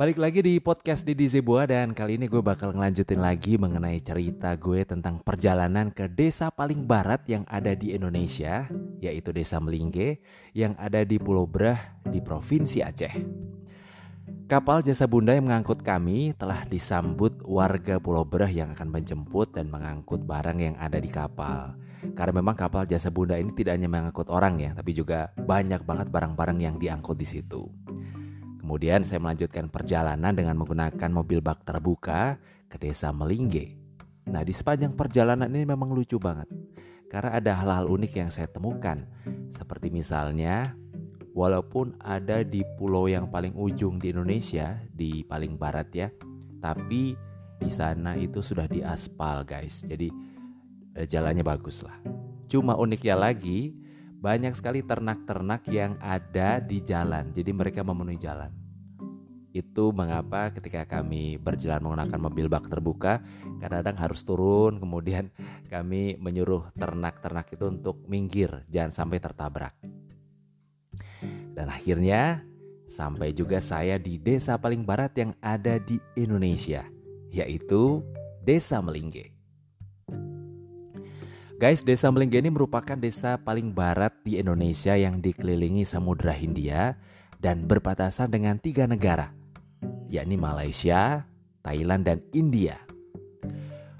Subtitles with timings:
[0.00, 4.56] Balik lagi di podcast Didi Zebua dan kali ini gue bakal ngelanjutin lagi mengenai cerita
[4.56, 8.64] gue tentang perjalanan ke desa paling barat yang ada di Indonesia,
[8.96, 10.24] yaitu Desa Melingge
[10.56, 13.12] yang ada di Pulau Brah di Provinsi Aceh.
[14.48, 19.68] Kapal jasa bunda yang mengangkut kami telah disambut warga Pulau Brah yang akan menjemput dan
[19.68, 21.76] mengangkut barang yang ada di kapal.
[22.16, 26.08] Karena memang kapal jasa bunda ini tidak hanya mengangkut orang ya, tapi juga banyak banget
[26.08, 27.68] barang-barang yang diangkut di situ.
[28.70, 32.38] Kemudian saya melanjutkan perjalanan dengan menggunakan mobil bak terbuka
[32.70, 33.74] ke desa Melingge.
[34.30, 36.46] Nah di sepanjang perjalanan ini memang lucu banget.
[37.10, 38.94] Karena ada hal-hal unik yang saya temukan.
[39.50, 40.78] Seperti misalnya,
[41.34, 46.06] walaupun ada di pulau yang paling ujung di Indonesia, di paling barat ya,
[46.62, 47.18] tapi
[47.58, 49.82] di sana itu sudah diaspal guys.
[49.82, 50.14] Jadi
[50.94, 51.98] eh, jalannya bagus lah.
[52.46, 53.74] Cuma uniknya lagi,
[54.20, 57.32] banyak sekali ternak-ternak yang ada di jalan.
[57.32, 58.52] Jadi mereka memenuhi jalan.
[59.50, 63.18] Itu mengapa ketika kami berjalan menggunakan mobil bak terbuka,
[63.58, 65.32] kadang-kadang harus turun, kemudian
[65.66, 69.74] kami menyuruh ternak-ternak itu untuk minggir, jangan sampai tertabrak.
[71.50, 72.46] Dan akhirnya
[72.86, 76.86] sampai juga saya di desa paling barat yang ada di Indonesia,
[77.34, 78.06] yaitu
[78.46, 79.39] Desa Melingge.
[81.60, 86.96] Guys, Desa Melingge ini merupakan desa paling barat di Indonesia yang dikelilingi Samudra Hindia
[87.36, 89.28] dan berbatasan dengan tiga negara,
[90.08, 91.28] yakni Malaysia,
[91.60, 92.80] Thailand, dan India.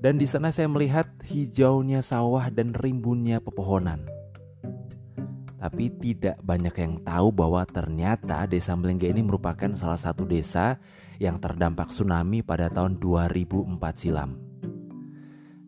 [0.00, 4.08] Dan di sana saya melihat hijaunya sawah dan rimbunnya pepohonan.
[5.60, 10.80] Tapi tidak banyak yang tahu bahwa ternyata desa Melengge ini merupakan salah satu desa
[11.20, 14.51] yang terdampak tsunami pada tahun 2004 silam.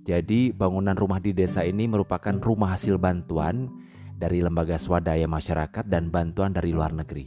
[0.05, 3.73] Jadi bangunan rumah di desa ini merupakan rumah hasil bantuan
[4.21, 7.25] dari lembaga swadaya masyarakat dan bantuan dari luar negeri.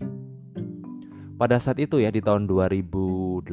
[1.38, 3.46] Pada saat itu ya di tahun 2018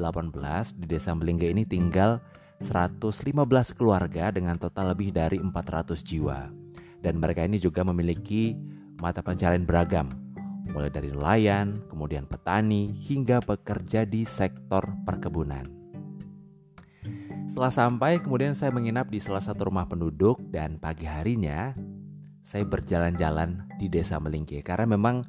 [0.81, 2.21] di Desa Melingga ini tinggal
[2.65, 6.49] 115 keluarga dengan total lebih dari 400 jiwa.
[7.05, 8.57] Dan mereka ini juga memiliki
[8.97, 10.09] mata pencarian beragam,
[10.73, 15.84] mulai dari nelayan, kemudian petani, hingga bekerja di sektor perkebunan.
[17.55, 21.71] Setelah sampai, kemudian saya menginap di salah satu rumah penduduk dan pagi harinya
[22.43, 25.23] saya berjalan-jalan di desa Melingke karena memang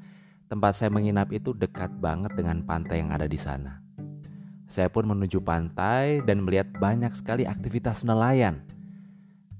[0.45, 3.81] Tempat saya menginap itu dekat banget dengan pantai yang ada di sana.
[4.69, 8.61] Saya pun menuju pantai dan melihat banyak sekali aktivitas nelayan.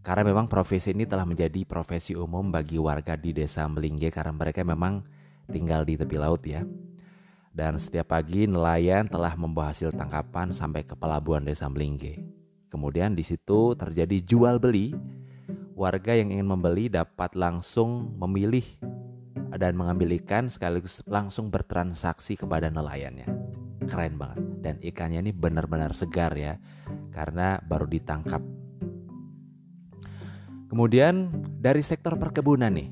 [0.06, 4.62] Karena memang profesi ini telah menjadi profesi umum bagi warga di desa Melingge karena mereka
[4.62, 5.02] memang
[5.50, 6.62] tinggal di tepi laut ya.
[7.50, 12.45] Dan setiap pagi nelayan telah membawa hasil tangkapan sampai ke pelabuhan desa Melingge.
[12.76, 14.92] Kemudian di situ terjadi jual beli.
[15.80, 18.68] Warga yang ingin membeli dapat langsung memilih
[19.56, 23.32] dan mengambil ikan sekaligus langsung bertransaksi kepada nelayannya.
[23.88, 24.44] Keren banget.
[24.60, 26.60] Dan ikannya ini benar-benar segar ya,
[27.16, 28.44] karena baru ditangkap.
[30.68, 32.92] Kemudian dari sektor perkebunan nih.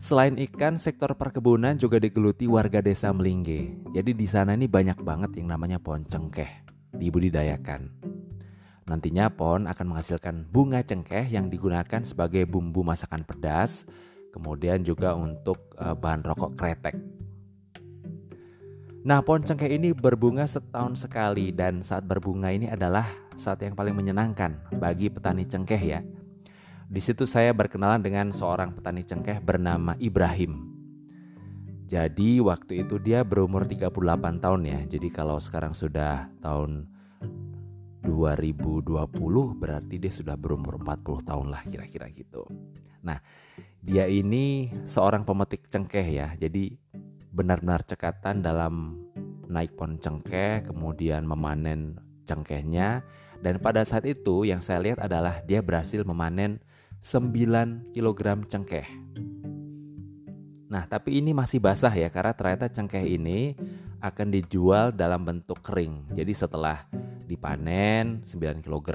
[0.00, 3.72] Selain ikan, sektor perkebunan juga digeluti warga desa Melingge.
[3.96, 6.48] Jadi di sana ini banyak banget yang namanya pohon cengkeh
[6.94, 8.03] dibudidayakan.
[8.84, 13.88] Nantinya pohon akan menghasilkan bunga cengkeh yang digunakan sebagai bumbu masakan pedas,
[14.36, 16.96] kemudian juga untuk uh, bahan rokok kretek.
[19.04, 23.04] Nah, pohon cengkeh ini berbunga setahun sekali dan saat berbunga ini adalah
[23.36, 26.00] saat yang paling menyenangkan bagi petani cengkeh ya.
[26.88, 30.72] Di situ saya berkenalan dengan seorang petani cengkeh bernama Ibrahim.
[31.84, 33.92] Jadi waktu itu dia berumur 38
[34.40, 34.80] tahun ya.
[34.88, 36.88] Jadi kalau sekarang sudah tahun
[38.04, 38.92] 2020
[39.56, 42.44] berarti dia sudah berumur 40 tahun lah kira-kira gitu.
[43.00, 43.18] Nah,
[43.80, 46.32] dia ini seorang pemetik cengkeh ya.
[46.36, 46.76] Jadi
[47.32, 49.02] benar-benar cekatan dalam
[49.48, 53.04] naik pohon cengkeh, kemudian memanen cengkehnya.
[53.44, 56.60] Dan pada saat itu yang saya lihat adalah dia berhasil memanen
[57.04, 58.88] 9 kg cengkeh.
[60.72, 63.54] Nah, tapi ini masih basah ya karena ternyata cengkeh ini
[64.00, 66.12] akan dijual dalam bentuk kering.
[66.16, 66.88] Jadi setelah
[67.24, 68.88] dipanen 9 kg,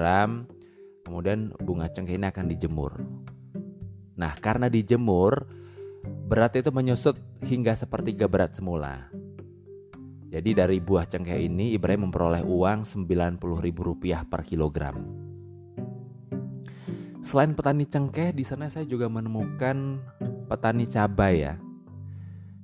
[1.04, 2.92] kemudian bunga cengkeh ini akan dijemur.
[4.14, 5.48] Nah, karena dijemur,
[6.30, 9.10] berat itu menyusut hingga sepertiga berat semula.
[10.30, 14.96] Jadi dari buah cengkeh ini Ibrahim memperoleh uang Rp90.000 per kilogram.
[17.20, 19.98] Selain petani cengkeh, di sana saya juga menemukan
[20.46, 21.54] petani cabai ya.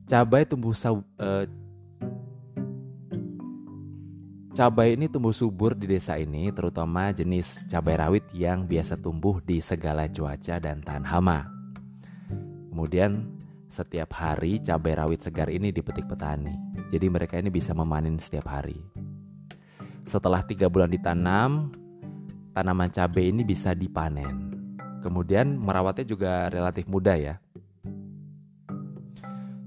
[0.07, 1.45] Cabai tumbuh eh,
[4.57, 9.61] Cabai ini tumbuh subur di desa ini, terutama jenis cabai rawit yang biasa tumbuh di
[9.61, 11.45] segala cuaca dan tahan hama.
[12.73, 13.37] Kemudian
[13.69, 16.57] setiap hari cabai rawit segar ini dipetik petani.
[16.89, 18.81] Jadi mereka ini bisa memanen setiap hari.
[20.09, 21.69] Setelah tiga bulan ditanam,
[22.57, 24.57] tanaman cabai ini bisa dipanen.
[25.05, 27.37] Kemudian merawatnya juga relatif mudah ya.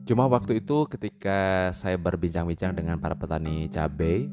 [0.09, 4.25] Cuma waktu itu ketika saya berbincang-bincang dengan para petani cabai,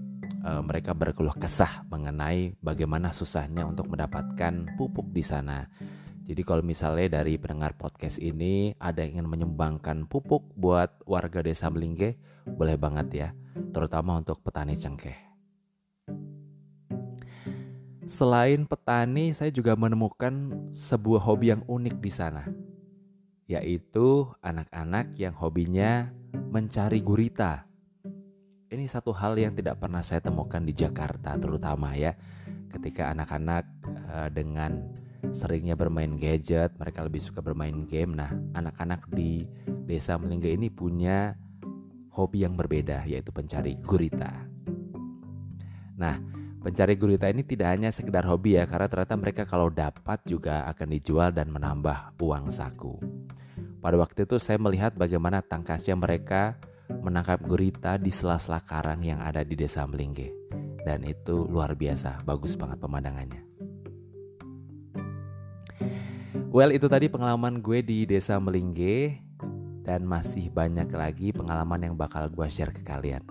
[0.46, 5.66] eh, mereka berkeluh kesah mengenai bagaimana susahnya untuk mendapatkan pupuk di sana.
[6.26, 11.66] Jadi kalau misalnya dari pendengar podcast ini ada yang ingin menyumbangkan pupuk buat warga desa
[11.70, 13.28] Melingge, boleh banget ya,
[13.74, 15.18] terutama untuk petani cengkeh.
[18.06, 22.46] Selain petani, saya juga menemukan sebuah hobi yang unik di sana
[23.46, 26.10] yaitu anak-anak yang hobinya
[26.50, 27.65] mencari gurita.
[28.66, 32.18] Ini satu hal yang tidak pernah saya temukan di Jakarta terutama ya.
[32.66, 33.62] Ketika anak-anak
[34.10, 34.90] uh, dengan
[35.30, 38.18] seringnya bermain gadget, mereka lebih suka bermain game.
[38.18, 39.46] Nah, anak-anak di
[39.86, 41.38] Desa Melingga ini punya
[42.10, 44.34] hobi yang berbeda yaitu pencari gurita.
[45.94, 46.18] Nah,
[46.58, 50.90] pencari gurita ini tidak hanya sekedar hobi ya karena ternyata mereka kalau dapat juga akan
[50.90, 52.98] dijual dan menambah uang saku.
[53.78, 56.58] Pada waktu itu saya melihat bagaimana tangkasnya mereka
[56.90, 60.30] menangkap gurita di sela-sela karang yang ada di desa Melingge.
[60.86, 63.42] Dan itu luar biasa, bagus banget pemandangannya.
[66.54, 69.18] Well, itu tadi pengalaman gue di desa Melingge
[69.84, 73.22] dan masih banyak lagi pengalaman yang bakal gue share ke kalian.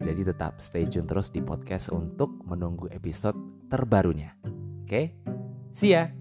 [0.00, 3.36] Jadi tetap stay tune terus di podcast untuk menunggu episode
[3.68, 4.32] terbarunya.
[4.44, 5.04] Oke, okay?
[5.72, 6.19] see ya!